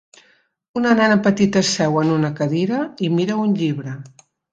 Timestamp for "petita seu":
1.27-1.99